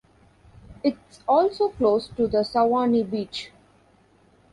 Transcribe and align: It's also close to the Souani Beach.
It's 0.83 1.19
also 1.27 1.69
close 1.69 2.07
to 2.07 2.25
the 2.27 2.39
Souani 2.39 3.07
Beach. 3.07 3.51